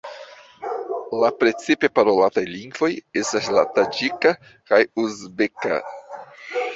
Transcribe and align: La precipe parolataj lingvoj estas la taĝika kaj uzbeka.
La 1.23 1.27
precipe 1.41 1.89
parolataj 1.99 2.43
lingvoj 2.53 2.89
estas 3.21 3.49
la 3.57 3.65
taĝika 3.75 4.31
kaj 4.73 4.81
uzbeka. 5.05 5.79